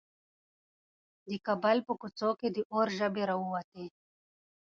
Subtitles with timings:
[1.27, 3.85] د کابل په کوڅو کې د اور ژبې راووتې.